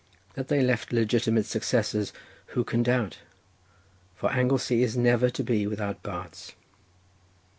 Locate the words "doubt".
2.81-3.19